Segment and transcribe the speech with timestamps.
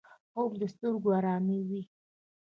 [0.31, 1.81] خوب د سترګو آراموي